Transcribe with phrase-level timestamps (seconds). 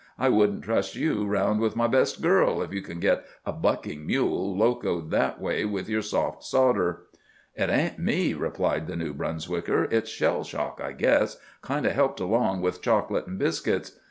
[0.17, 4.03] "I wouldn't trust you round with my best girl, if you can get a bucking
[4.07, 7.03] mule locoed that way with your soft sawder."
[7.53, 9.87] "It ain't me," replied the New Brunswicker.
[9.91, 13.95] "It's shell shock, I guess, kind of helped along with chocolate an' biscuits.